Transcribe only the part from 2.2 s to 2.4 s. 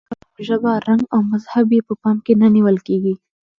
کې